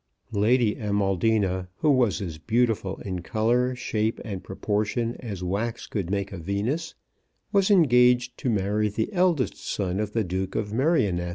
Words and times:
Lady 0.33 0.73
Amaldina, 0.77 1.67
who 1.75 1.91
was 1.91 2.23
as 2.23 2.39
beautiful 2.39 2.97
in 3.01 3.21
colour, 3.21 3.75
shape, 3.75 4.19
and 4.25 4.43
proportion 4.43 5.15
as 5.19 5.43
wax 5.43 5.85
could 5.85 6.09
make 6.09 6.31
a 6.31 6.39
Venus, 6.39 6.95
was 7.51 7.69
engaged 7.69 8.35
to 8.39 8.49
marry 8.49 8.89
the 8.89 9.13
eldest 9.13 9.57
son 9.63 9.99
of 9.99 10.13
the 10.13 10.23
Duke 10.23 10.55
of 10.55 10.73
Merioneth. 10.73 11.29